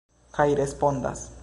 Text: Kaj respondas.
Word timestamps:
Kaj 0.37 0.47
respondas. 0.61 1.27